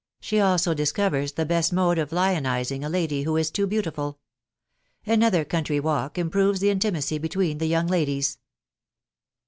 [0.19, 4.17] SHE ALSO DISCOVERS THE BEST MODE OF LIONISING A LADT WHO IS TOO BEAUTIFUL.
[5.05, 8.39] ANOTHER COUNTRY WALK IMPROVES THE INTIMACY BETWEEN THE YOUNG LADIES.